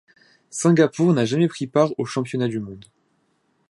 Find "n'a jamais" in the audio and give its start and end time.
1.13-1.47